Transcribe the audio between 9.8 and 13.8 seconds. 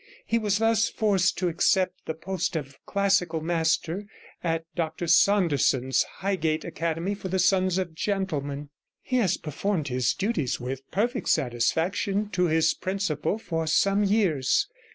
his duties with perfect satisfaction to his principal for